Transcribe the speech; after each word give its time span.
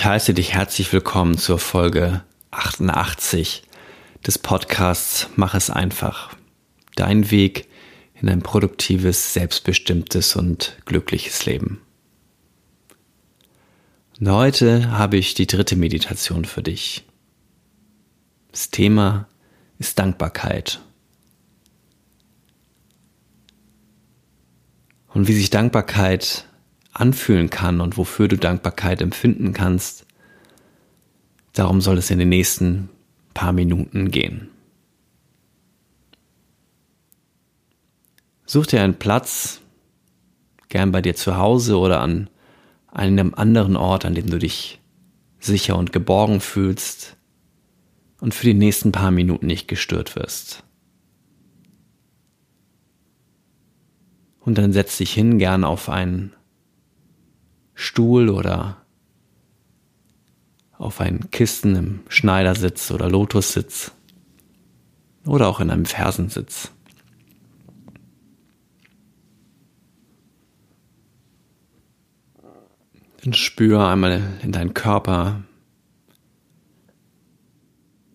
Ich 0.00 0.06
heiße 0.06 0.32
dich 0.32 0.54
herzlich 0.54 0.90
willkommen 0.94 1.36
zur 1.36 1.58
Folge 1.58 2.24
88 2.52 3.64
des 4.26 4.38
Podcasts 4.38 5.28
Mach 5.36 5.52
es 5.52 5.68
einfach. 5.68 6.34
Dein 6.96 7.30
Weg 7.30 7.68
in 8.14 8.30
ein 8.30 8.40
produktives, 8.40 9.34
selbstbestimmtes 9.34 10.36
und 10.36 10.78
glückliches 10.86 11.44
Leben. 11.44 11.82
Und 14.18 14.30
heute 14.30 14.90
habe 14.90 15.18
ich 15.18 15.34
die 15.34 15.46
dritte 15.46 15.76
Meditation 15.76 16.46
für 16.46 16.62
dich. 16.62 17.04
Das 18.52 18.70
Thema 18.70 19.28
ist 19.78 19.98
Dankbarkeit. 19.98 20.80
Und 25.08 25.28
wie 25.28 25.34
sich 25.34 25.50
Dankbarkeit 25.50 26.46
anfühlen 26.92 27.50
kann 27.50 27.80
und 27.80 27.96
wofür 27.96 28.28
du 28.28 28.36
Dankbarkeit 28.36 29.00
empfinden 29.00 29.52
kannst, 29.52 30.06
darum 31.52 31.80
soll 31.80 31.98
es 31.98 32.10
in 32.10 32.18
den 32.18 32.28
nächsten 32.28 32.88
paar 33.34 33.52
Minuten 33.52 34.10
gehen. 34.10 34.48
Such 38.44 38.66
dir 38.66 38.82
einen 38.82 38.98
Platz, 38.98 39.60
gern 40.68 40.90
bei 40.90 41.00
dir 41.00 41.14
zu 41.14 41.36
Hause 41.36 41.78
oder 41.78 42.00
an 42.00 42.28
einem 42.88 43.34
anderen 43.34 43.76
Ort, 43.76 44.04
an 44.04 44.14
dem 44.14 44.28
du 44.28 44.38
dich 44.38 44.80
sicher 45.38 45.76
und 45.76 45.92
geborgen 45.92 46.40
fühlst 46.40 47.16
und 48.20 48.34
für 48.34 48.46
die 48.46 48.54
nächsten 48.54 48.90
paar 48.90 49.12
Minuten 49.12 49.46
nicht 49.46 49.68
gestört 49.68 50.16
wirst. 50.16 50.64
Und 54.40 54.58
dann 54.58 54.72
setz 54.72 54.96
dich 54.98 55.12
hin, 55.12 55.38
gern 55.38 55.64
auf 55.64 55.88
einen 55.88 56.32
Stuhl 57.80 58.28
oder 58.28 58.76
auf 60.76 61.00
einen 61.00 61.30
Kissen 61.30 61.76
im 61.76 62.00
Schneidersitz 62.08 62.90
oder 62.90 63.08
Lotussitz 63.08 63.92
oder 65.24 65.48
auch 65.48 65.60
in 65.60 65.70
einem 65.70 65.86
Fersensitz. 65.86 66.72
Dann 73.24 73.32
spür 73.32 73.88
einmal 73.88 74.22
in 74.42 74.52
deinen 74.52 74.74
Körper, 74.74 75.42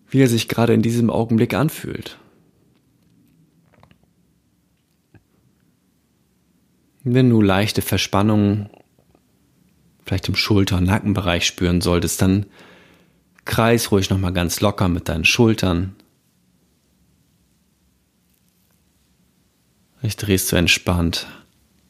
wie 0.08 0.22
er 0.22 0.28
sich 0.28 0.48
gerade 0.48 0.74
in 0.74 0.82
diesem 0.82 1.10
Augenblick 1.10 1.54
anfühlt. 1.54 2.18
Wenn 7.02 7.30
du 7.30 7.42
leichte 7.42 7.82
Verspannungen 7.82 8.70
vielleicht 10.06 10.28
im 10.28 10.36
Schulter- 10.36 10.78
und 10.78 10.84
Nackenbereich 10.84 11.44
spüren 11.44 11.80
solltest, 11.80 12.22
dann 12.22 12.46
kreis 13.44 13.90
ruhig 13.90 14.08
nochmal 14.08 14.32
ganz 14.32 14.60
locker 14.60 14.88
mit 14.88 15.08
deinen 15.08 15.24
Schultern. 15.24 15.96
Vielleicht 19.98 20.26
drehst 20.26 20.52
du 20.52 20.56
entspannt 20.56 21.26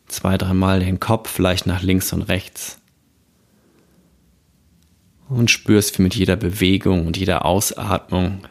zwei, 0.07 0.39
dreimal 0.39 0.81
den 0.81 0.99
Kopf 0.99 1.31
vielleicht 1.31 1.67
nach 1.67 1.83
links 1.83 2.13
und 2.13 2.23
rechts 2.23 2.79
und 5.29 5.51
spürst, 5.51 5.99
wie 5.99 6.03
mit 6.03 6.15
jeder 6.15 6.37
Bewegung 6.37 7.07
und 7.07 7.17
jeder 7.17 7.45
Ausatmung 7.45 8.47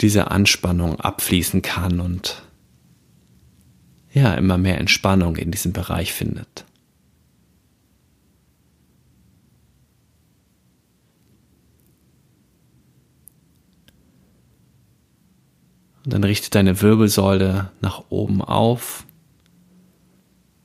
diese 0.00 0.30
Anspannung 0.30 1.00
abfließen 1.00 1.62
kann 1.62 2.00
und 2.00 2.42
ja, 4.12 4.34
immer 4.34 4.58
mehr 4.58 4.78
Entspannung 4.78 5.36
in 5.36 5.52
diesem 5.52 5.72
Bereich 5.72 6.12
findet. 6.12 6.64
Und 16.10 16.14
dann 16.14 16.24
richte 16.24 16.50
deine 16.50 16.82
Wirbelsäule 16.82 17.70
nach 17.80 18.02
oben 18.08 18.42
auf. 18.42 19.04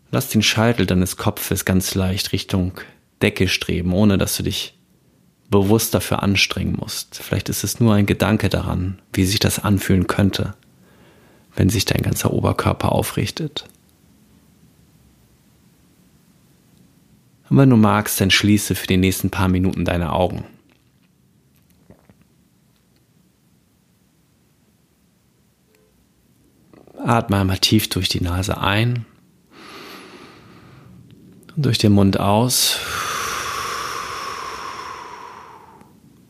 Lass 0.09 0.28
den 0.28 0.41
Scheitel 0.41 0.88
deines 0.88 1.17
Kopfes 1.17 1.66
ganz 1.66 1.94
leicht 1.94 2.31
Richtung 2.31 2.72
Decke 3.22 3.47
streben, 3.47 3.94
ohne 3.94 4.17
dass 4.17 4.35
du 4.38 4.41
dich 4.41 4.75
bewusst 5.51 5.94
dafür 5.94 6.23
anstrengen 6.23 6.78
musst. 6.79 7.22
Vielleicht 7.22 7.50
ist 7.50 7.63
es 7.63 7.79
nur 7.79 7.94
ein 7.94 8.07
Gedanke 8.07 8.50
daran, 8.50 9.00
wie 9.13 9.23
sich 9.23 9.38
das 9.38 9.59
anfühlen 9.59 10.07
könnte, 10.07 10.55
wenn 11.55 11.69
sich 11.69 11.85
dein 11.85 12.01
ganzer 12.01 12.34
Oberkörper 12.34 12.91
aufrichtet. 12.91 13.66
Und 17.51 17.57
wenn 17.57 17.69
du 17.69 17.78
magst, 17.78 18.19
dann 18.19 18.31
schließe 18.31 18.73
für 18.73 18.88
die 18.88 18.97
nächsten 18.97 19.29
paar 19.29 19.47
Minuten 19.47 19.85
deine 19.85 20.11
Augen. 20.11 20.44
Atme 27.05 27.38
einmal 27.38 27.59
tief 27.59 27.88
durch 27.88 28.09
die 28.09 28.21
Nase 28.21 28.57
ein 28.57 29.05
und 31.55 31.66
durch 31.66 31.77
den 31.77 31.91
Mund 31.91 32.19
aus. 32.19 32.79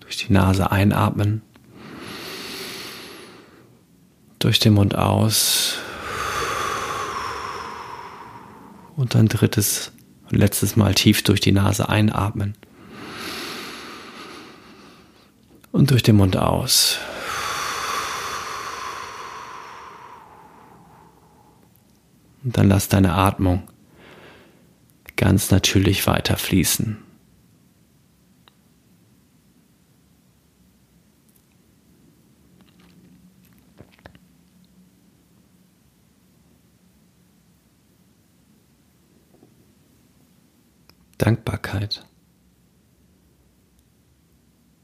Durch 0.01 0.17
die 0.17 0.33
Nase 0.33 0.71
einatmen. 0.71 1.41
Durch 4.39 4.59
den 4.59 4.73
Mund 4.73 4.95
aus. 4.95 5.77
Und 8.97 9.15
ein 9.15 9.29
drittes 9.29 9.93
und 10.29 10.37
letztes 10.37 10.75
Mal 10.75 10.93
tief 10.93 11.23
durch 11.23 11.39
die 11.39 11.53
Nase 11.53 11.87
einatmen. 11.87 12.53
Und 15.71 15.91
durch 15.91 16.03
den 16.03 16.17
Mund 16.17 16.35
aus. 16.35 16.99
Und 22.45 22.57
dann 22.57 22.69
lass 22.69 22.87
deine 22.87 23.13
Atmung 23.13 23.63
ganz 25.15 25.49
natürlich 25.49 26.05
weiter 26.05 26.37
fließen. 26.37 26.97
Dankbarkeit. 41.17 42.05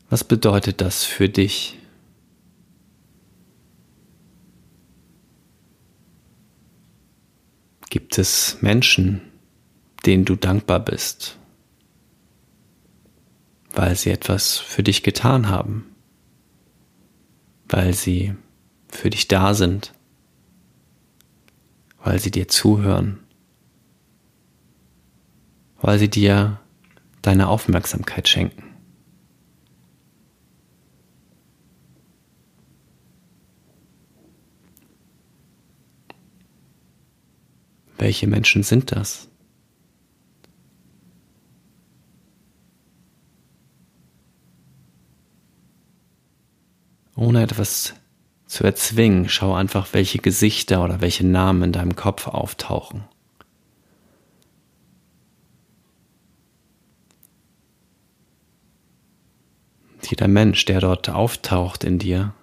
Was 0.09 0.23
bedeutet 0.23 0.81
das 0.81 1.03
für 1.03 1.29
dich? 1.29 1.80
Gibt 8.11 8.19
es 8.19 8.57
Menschen, 8.59 9.21
denen 10.05 10.25
du 10.25 10.35
dankbar 10.35 10.81
bist, 10.81 11.37
weil 13.71 13.95
sie 13.95 14.09
etwas 14.09 14.57
für 14.57 14.83
dich 14.83 15.01
getan 15.01 15.47
haben, 15.47 15.85
weil 17.69 17.93
sie 17.93 18.35
für 18.89 19.09
dich 19.09 19.29
da 19.29 19.53
sind, 19.53 19.93
weil 22.03 22.19
sie 22.19 22.31
dir 22.31 22.49
zuhören, 22.49 23.19
weil 25.79 25.97
sie 25.97 26.09
dir 26.09 26.59
deine 27.21 27.47
Aufmerksamkeit 27.47 28.27
schenken. 28.27 28.70
Welche 38.01 38.25
Menschen 38.25 38.63
sind 38.63 38.91
das? 38.91 39.29
Ohne 47.15 47.43
etwas 47.43 47.93
zu 48.47 48.63
erzwingen, 48.63 49.29
schau 49.29 49.53
einfach, 49.53 49.89
welche 49.91 50.17
Gesichter 50.17 50.83
oder 50.83 50.99
welche 50.99 51.27
Namen 51.27 51.61
in 51.61 51.71
deinem 51.73 51.95
Kopf 51.95 52.25
auftauchen. 52.25 53.03
Jeder 60.09 60.27
Mensch, 60.27 60.65
der 60.65 60.79
dort 60.79 61.07
auftaucht 61.07 61.83
in 61.83 61.99
dir, 61.99 62.33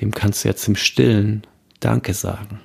dem 0.00 0.12
kannst 0.12 0.44
du 0.44 0.48
jetzt 0.48 0.68
im 0.68 0.76
Stillen 0.76 1.44
Danke 1.80 2.14
sagen. 2.14 2.60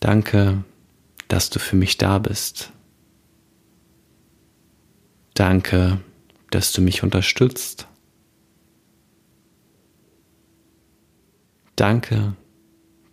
Danke, 0.00 0.64
dass 1.28 1.50
du 1.50 1.58
für 1.58 1.76
mich 1.76 1.98
da 1.98 2.18
bist. 2.18 2.72
Danke, 5.34 6.00
dass 6.50 6.72
du 6.72 6.80
mich 6.80 7.02
unterstützt. 7.02 7.86
Danke, 11.76 12.34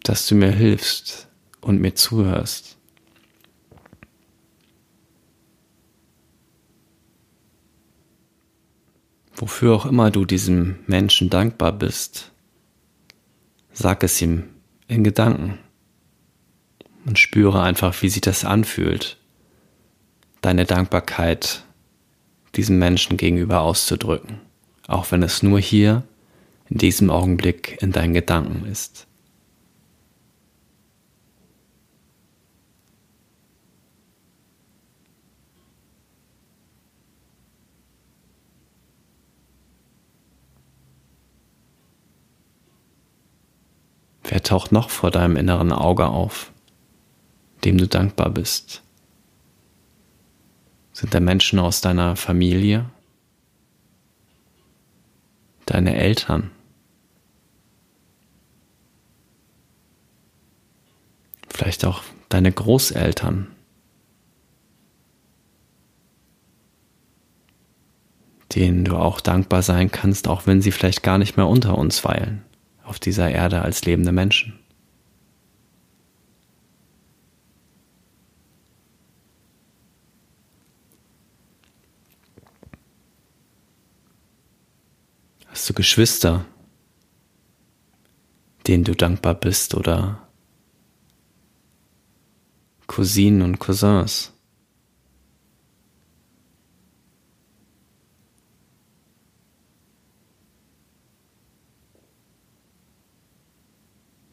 dass 0.03 0.27
du 0.27 0.35
mir 0.35 0.51
hilfst, 0.51 1.25
und 1.65 1.81
mir 1.81 1.95
zuhörst. 1.95 2.77
Wofür 9.35 9.73
auch 9.73 9.85
immer 9.85 10.11
du 10.11 10.25
diesem 10.25 10.79
Menschen 10.85 11.29
dankbar 11.29 11.73
bist, 11.73 12.31
sag 13.73 14.03
es 14.03 14.21
ihm 14.21 14.43
in 14.87 15.03
Gedanken 15.03 15.57
und 17.05 17.19
spüre 17.19 17.61
einfach, 17.61 18.01
wie 18.01 18.09
sich 18.09 18.21
das 18.21 18.43
anfühlt, 18.43 19.17
deine 20.41 20.65
Dankbarkeit 20.65 21.63
diesem 22.55 22.79
Menschen 22.79 23.17
gegenüber 23.17 23.61
auszudrücken, 23.61 24.39
auch 24.87 25.11
wenn 25.11 25.23
es 25.23 25.43
nur 25.43 25.59
hier 25.59 26.03
in 26.69 26.77
diesem 26.79 27.09
Augenblick 27.09 27.77
in 27.81 27.91
deinen 27.91 28.13
Gedanken 28.13 28.65
ist. 28.65 29.07
Wer 44.27 44.41
taucht 44.41 44.71
noch 44.71 44.89
vor 44.89 45.11
deinem 45.11 45.37
inneren 45.37 45.71
Auge 45.71 46.07
auf, 46.07 46.51
dem 47.65 47.77
du 47.77 47.87
dankbar 47.87 48.29
bist? 48.29 48.81
Sind 50.93 51.13
da 51.13 51.19
Menschen 51.19 51.59
aus 51.59 51.81
deiner 51.81 52.15
Familie? 52.15 52.89
Deine 55.65 55.95
Eltern? 55.95 56.51
Vielleicht 61.49 61.85
auch 61.85 62.03
deine 62.29 62.51
Großeltern? 62.51 63.47
denen 68.55 68.85
du 68.85 68.95
auch 68.95 69.19
dankbar 69.19 69.61
sein 69.61 69.91
kannst, 69.91 70.27
auch 70.27 70.47
wenn 70.47 70.61
sie 70.61 70.71
vielleicht 70.71 71.03
gar 71.03 71.17
nicht 71.17 71.35
mehr 71.37 71.47
unter 71.47 71.77
uns 71.77 72.03
weilen 72.05 72.41
auf 72.83 72.99
dieser 72.99 73.29
Erde 73.29 73.61
als 73.61 73.83
lebende 73.83 74.11
Menschen. 74.11 74.53
Hast 85.65 85.71
du 85.71 85.73
Geschwister, 85.73 86.45
denen 88.67 88.83
du 88.83 88.93
dankbar 88.93 89.33
bist 89.33 89.73
oder 89.73 90.27
Cousinen 92.85 93.41
und 93.41 93.57
Cousins? 93.57 94.31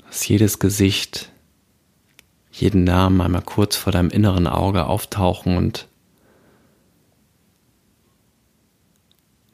dass 0.05 0.29
jedes 0.29 0.59
Gesicht, 0.59 1.33
jeden 2.51 2.85
Namen 2.85 3.23
einmal 3.23 3.41
kurz 3.41 3.77
vor 3.77 3.91
deinem 3.91 4.11
inneren 4.11 4.47
Auge 4.47 4.85
auftauchen 4.85 5.57
und 5.57 5.89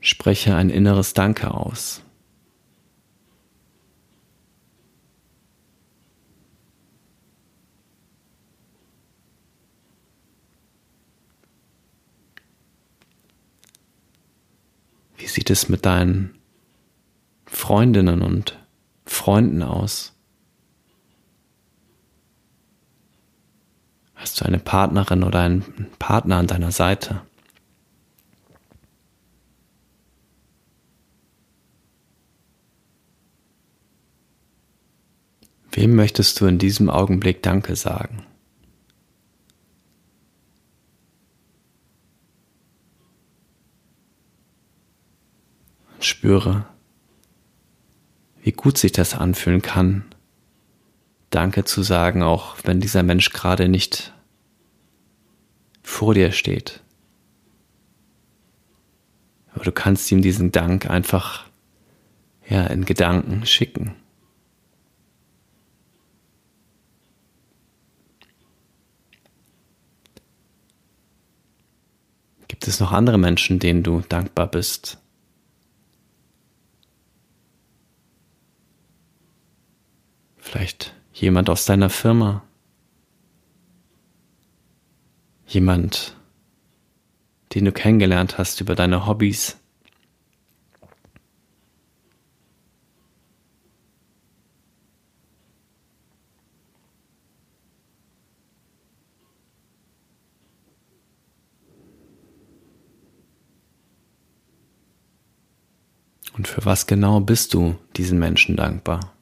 spreche 0.00 0.54
ein 0.54 0.70
inneres 0.70 1.12
Danke 1.14 1.52
aus. 1.52 2.02
Wie 15.16 15.26
sieht 15.26 15.50
es 15.50 15.68
mit 15.68 15.84
deinen 15.84 16.38
Freundinnen 17.46 18.22
und 18.22 18.58
Freunden 19.04 19.62
aus? 19.62 20.14
Hast 24.14 24.40
du 24.40 24.44
eine 24.44 24.58
Partnerin 24.58 25.22
oder 25.22 25.40
einen 25.40 25.88
Partner 25.98 26.36
an 26.36 26.46
deiner 26.46 26.72
Seite? 26.72 27.22
Wem 35.78 35.94
möchtest 35.94 36.40
du 36.40 36.46
in 36.46 36.58
diesem 36.58 36.90
Augenblick 36.90 37.40
Danke 37.40 37.76
sagen? 37.76 38.26
Und 45.94 46.04
spüre, 46.04 46.66
wie 48.42 48.50
gut 48.50 48.76
sich 48.76 48.90
das 48.90 49.14
anfühlen 49.14 49.62
kann, 49.62 50.02
Danke 51.30 51.62
zu 51.62 51.84
sagen, 51.84 52.24
auch 52.24 52.56
wenn 52.64 52.80
dieser 52.80 53.04
Mensch 53.04 53.30
gerade 53.30 53.68
nicht 53.68 54.12
vor 55.84 56.12
dir 56.12 56.32
steht. 56.32 56.82
Aber 59.54 59.62
du 59.62 59.70
kannst 59.70 60.10
ihm 60.10 60.22
diesen 60.22 60.50
Dank 60.50 60.90
einfach 60.90 61.46
ja, 62.48 62.66
in 62.66 62.84
Gedanken 62.84 63.46
schicken. 63.46 63.94
Gibt 72.68 72.74
es 72.74 72.80
noch 72.80 72.92
andere 72.92 73.16
Menschen, 73.16 73.58
denen 73.58 73.82
du 73.82 74.02
dankbar 74.10 74.46
bist? 74.46 74.98
Vielleicht 80.36 80.94
Jemand 81.14 81.48
aus 81.48 81.64
deiner 81.64 81.88
Firma. 81.88 82.44
Jemand, 85.46 86.14
den 87.54 87.64
du 87.64 87.72
kennengelernt 87.72 88.36
hast 88.36 88.60
über 88.60 88.74
deine 88.74 89.06
Hobbys. 89.06 89.58
Und 106.38 106.48
für 106.48 106.64
was 106.64 106.86
genau 106.86 107.20
bist 107.20 107.52
du 107.52 107.76
diesen 107.96 108.18
Menschen 108.18 108.56
dankbar? 108.56 109.12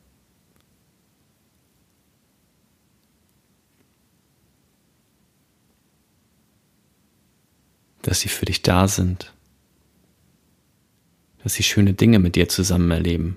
dass 8.07 8.21
sie 8.21 8.29
für 8.29 8.45
dich 8.45 8.63
da 8.63 8.87
sind, 8.87 9.35
dass 11.43 11.55
sie 11.55 11.65
schöne 11.65 11.93
Dinge 11.93 12.21
mit 12.21 12.37
dir 12.37 12.49
zusammen 12.49 12.93
erleben. 12.93 13.37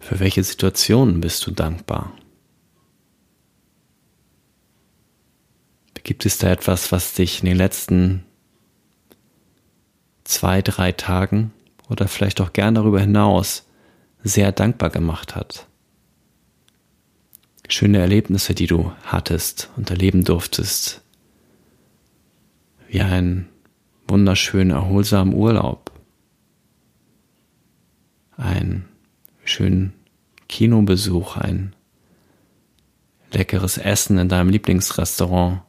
Für 0.00 0.11
welche 0.22 0.44
Situationen 0.44 1.20
bist 1.20 1.44
du 1.48 1.50
dankbar? 1.50 2.12
Gibt 6.04 6.26
es 6.26 6.38
da 6.38 6.48
etwas, 6.48 6.92
was 6.92 7.14
dich 7.14 7.40
in 7.40 7.46
den 7.46 7.56
letzten 7.56 8.24
zwei, 10.22 10.62
drei 10.62 10.92
Tagen 10.92 11.52
oder 11.88 12.06
vielleicht 12.06 12.40
auch 12.40 12.52
gern 12.52 12.76
darüber 12.76 13.00
hinaus 13.00 13.66
sehr 14.22 14.52
dankbar 14.52 14.90
gemacht 14.90 15.34
hat. 15.34 15.66
Schöne 17.68 17.98
Erlebnisse, 17.98 18.54
die 18.54 18.68
du 18.68 18.92
hattest 19.04 19.70
und 19.76 19.90
erleben 19.90 20.22
durftest, 20.22 21.02
wie 22.86 23.00
ein 23.00 23.48
wunderschön 24.06 24.70
erholsamen 24.70 25.34
Urlaub, 25.34 25.90
ein 28.36 28.84
schönen 29.44 29.94
Kinobesuch, 30.52 31.38
ein 31.38 31.74
leckeres 33.32 33.78
Essen 33.78 34.18
in 34.18 34.28
deinem 34.28 34.50
Lieblingsrestaurant. 34.50 35.62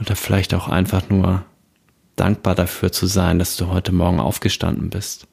Oder 0.00 0.16
vielleicht 0.16 0.52
auch 0.52 0.66
einfach 0.66 1.08
nur 1.10 1.46
dankbar 2.16 2.56
dafür 2.56 2.90
zu 2.90 3.06
sein, 3.06 3.38
dass 3.38 3.56
du 3.56 3.68
heute 3.68 3.92
Morgen 3.92 4.18
aufgestanden 4.18 4.90
bist. 4.90 5.28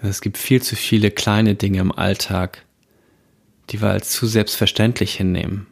Es 0.00 0.20
gibt 0.20 0.38
viel 0.38 0.62
zu 0.62 0.76
viele 0.76 1.10
kleine 1.10 1.56
Dinge 1.56 1.80
im 1.80 1.90
Alltag, 1.90 2.64
die 3.72 3.80
wir 3.80 3.88
als 3.88 4.10
zu 4.10 4.26
selbstverständlich 4.26 5.14
hinnehmen, 5.14 5.66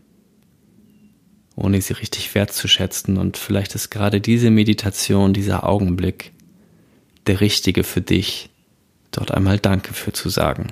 ohne 1.55 1.81
sie 1.83 1.93
richtig 1.93 2.35
wertzuschätzen. 2.35 3.19
Und 3.19 3.37
vielleicht 3.37 3.75
ist 3.75 3.91
gerade 3.91 4.21
diese 4.23 4.51
Meditation, 4.51 5.35
dieser 5.35 5.69
Augenblick 5.69 6.33
der 7.27 7.41
richtige 7.41 7.85
für 7.85 8.01
dich, 8.01 8.49
dort 9.11 9.31
einmal 9.33 9.59
Danke 9.59 9.93
für 9.93 10.13
zu 10.13 10.31
sagen. 10.31 10.69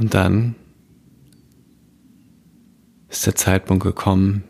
Und 0.00 0.14
dann 0.14 0.54
ist 3.10 3.26
der 3.26 3.34
Zeitpunkt 3.34 3.84
gekommen, 3.84 4.44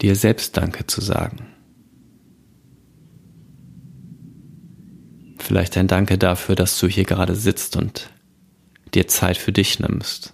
dir 0.00 0.16
selbst 0.16 0.56
Danke 0.56 0.86
zu 0.86 1.02
sagen. 1.02 1.46
Vielleicht 5.36 5.76
ein 5.76 5.88
Danke 5.88 6.16
dafür, 6.16 6.54
dass 6.54 6.80
du 6.80 6.88
hier 6.88 7.04
gerade 7.04 7.34
sitzt 7.34 7.76
und 7.76 8.08
dir 8.94 9.06
Zeit 9.06 9.36
für 9.36 9.52
dich 9.52 9.78
nimmst. 9.78 10.32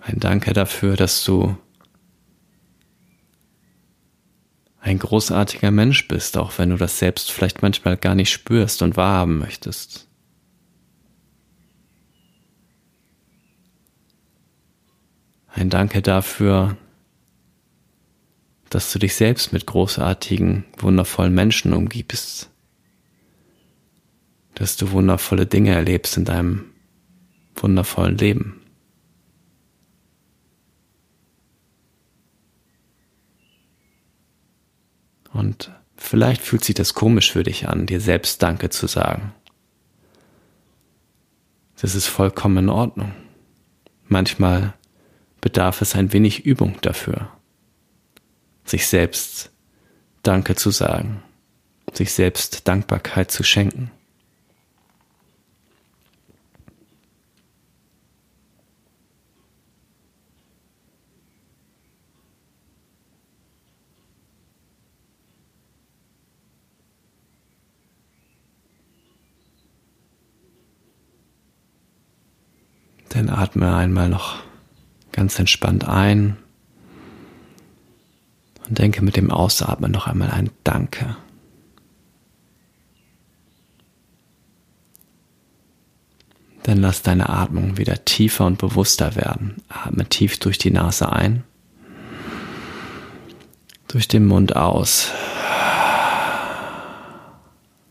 Ein 0.00 0.18
Danke 0.18 0.54
dafür, 0.54 0.96
dass 0.96 1.22
du 1.24 1.58
ein 4.80 4.98
großartiger 5.14 5.70
Mensch 5.70 6.08
bist, 6.08 6.36
auch 6.36 6.58
wenn 6.58 6.70
du 6.70 6.76
das 6.76 6.98
selbst 6.98 7.30
vielleicht 7.30 7.62
manchmal 7.62 7.96
gar 7.96 8.16
nicht 8.16 8.32
spürst 8.32 8.82
und 8.82 8.96
wahrhaben 8.96 9.38
möchtest. 9.38 10.08
Ein 15.46 15.70
Danke 15.70 16.02
dafür, 16.02 16.76
dass 18.70 18.92
du 18.92 18.98
dich 18.98 19.14
selbst 19.14 19.52
mit 19.52 19.66
großartigen, 19.66 20.64
wundervollen 20.78 21.32
Menschen 21.32 21.74
umgibst, 21.74 22.50
dass 24.56 24.76
du 24.76 24.90
wundervolle 24.90 25.46
Dinge 25.46 25.74
erlebst 25.74 26.16
in 26.16 26.24
deinem 26.24 26.64
wundervollen 27.54 28.18
Leben. 28.18 28.63
Und 35.34 35.72
vielleicht 35.96 36.40
fühlt 36.40 36.64
sich 36.64 36.76
das 36.76 36.94
komisch 36.94 37.32
für 37.32 37.42
dich 37.42 37.68
an, 37.68 37.86
dir 37.86 38.00
selbst 38.00 38.42
Danke 38.42 38.70
zu 38.70 38.86
sagen. 38.86 39.34
Das 41.80 41.94
ist 41.94 42.06
vollkommen 42.06 42.56
in 42.56 42.68
Ordnung. 42.70 43.12
Manchmal 44.06 44.74
bedarf 45.40 45.82
es 45.82 45.94
ein 45.96 46.12
wenig 46.12 46.46
Übung 46.46 46.76
dafür, 46.80 47.28
sich 48.64 48.86
selbst 48.86 49.50
Danke 50.22 50.54
zu 50.54 50.70
sagen, 50.70 51.22
sich 51.92 52.12
selbst 52.12 52.66
Dankbarkeit 52.66 53.30
zu 53.30 53.42
schenken. 53.42 53.90
Dann 73.14 73.23
atme 73.38 73.74
einmal 73.74 74.08
noch 74.08 74.36
ganz 75.12 75.38
entspannt 75.38 75.86
ein 75.86 76.36
und 78.68 78.78
denke 78.78 79.02
mit 79.02 79.16
dem 79.16 79.30
Ausatmen 79.30 79.90
noch 79.90 80.06
einmal 80.06 80.30
ein 80.30 80.50
Danke. 80.64 81.16
Dann 86.64 86.78
lass 86.78 87.02
deine 87.02 87.28
Atmung 87.28 87.76
wieder 87.76 88.06
tiefer 88.06 88.46
und 88.46 88.56
bewusster 88.56 89.16
werden. 89.16 89.62
Atme 89.68 90.06
tief 90.08 90.38
durch 90.38 90.56
die 90.56 90.70
Nase 90.70 91.12
ein, 91.12 91.44
durch 93.86 94.08
den 94.08 94.24
Mund 94.24 94.56
aus, 94.56 95.12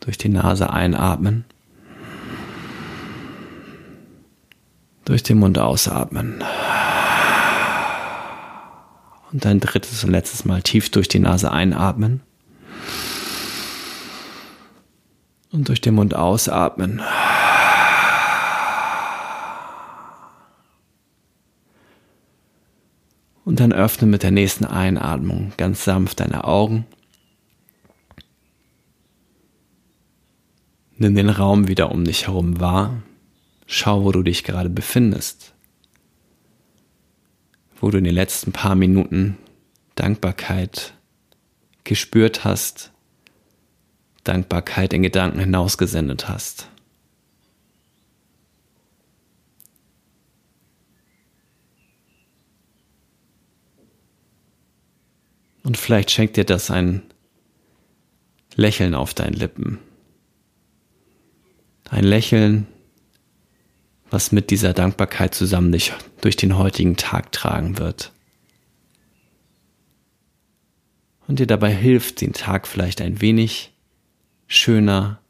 durch 0.00 0.18
die 0.18 0.28
Nase 0.28 0.70
einatmen 0.70 1.44
Durch 5.04 5.22
den 5.22 5.38
Mund 5.38 5.58
ausatmen. 5.58 6.42
Und 9.32 9.44
ein 9.46 9.60
drittes 9.60 10.04
und 10.04 10.10
letztes 10.10 10.44
Mal 10.44 10.62
tief 10.62 10.90
durch 10.90 11.08
die 11.08 11.18
Nase 11.18 11.50
einatmen. 11.50 12.20
Und 15.50 15.68
durch 15.68 15.80
den 15.80 15.94
Mund 15.94 16.14
ausatmen. 16.14 17.02
Und 23.44 23.60
dann 23.60 23.72
öffne 23.72 24.08
mit 24.08 24.22
der 24.22 24.30
nächsten 24.30 24.64
Einatmung 24.64 25.52
ganz 25.56 25.84
sanft 25.84 26.20
deine 26.20 26.44
Augen. 26.44 26.86
Nimm 30.96 31.14
den 31.14 31.28
Raum 31.28 31.68
wieder 31.68 31.92
um 31.92 32.04
dich 32.04 32.26
herum 32.26 32.60
wahr. 32.60 33.02
Schau, 33.66 34.04
wo 34.04 34.12
du 34.12 34.22
dich 34.22 34.44
gerade 34.44 34.70
befindest. 34.70 35.54
Wo 37.80 37.90
du 37.90 37.98
in 37.98 38.04
den 38.04 38.14
letzten 38.14 38.52
paar 38.52 38.74
Minuten 38.74 39.38
Dankbarkeit 39.94 40.94
gespürt 41.84 42.44
hast, 42.44 42.92
Dankbarkeit 44.24 44.92
in 44.92 45.02
Gedanken 45.02 45.38
hinausgesendet 45.38 46.28
hast. 46.28 46.68
Und 55.62 55.78
vielleicht 55.78 56.10
schenkt 56.10 56.36
dir 56.36 56.44
das 56.44 56.70
ein 56.70 57.02
Lächeln 58.54 58.94
auf 58.94 59.14
deinen 59.14 59.32
Lippen. 59.32 59.78
Ein 61.90 62.04
Lächeln, 62.04 62.66
was 64.14 64.30
mit 64.30 64.50
dieser 64.50 64.72
Dankbarkeit 64.72 65.34
zusammen 65.34 65.72
dich 65.72 65.92
durch 66.20 66.36
den 66.36 66.56
heutigen 66.56 66.96
Tag 66.96 67.32
tragen 67.32 67.78
wird. 67.78 68.12
Und 71.26 71.40
dir 71.40 71.46
dabei 71.46 71.74
hilft, 71.74 72.20
den 72.20 72.32
Tag 72.32 72.68
vielleicht 72.68 73.00
ein 73.00 73.20
wenig 73.20 73.72
schöner 74.46 75.20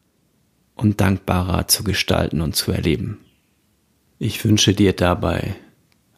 und 0.75 1.01
dankbarer 1.01 1.67
zu 1.67 1.83
gestalten 1.83 2.43
und 2.43 2.57
zu 2.57 2.73
erleben. 2.73 3.21
Ich 4.19 4.45
wünsche 4.45 4.75
dir 4.75 4.93
dabei 4.93 5.55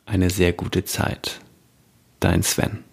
eine 0.05 0.29
sehr 0.29 0.53
gute 0.53 0.85
Zeit. 0.85 1.41
Dein 2.21 2.43
Sven. 2.43 2.86